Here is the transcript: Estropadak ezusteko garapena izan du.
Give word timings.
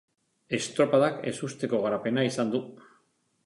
Estropadak 0.57 1.21
ezusteko 1.33 1.83
garapena 1.87 2.27
izan 2.33 2.53
du. 2.57 2.67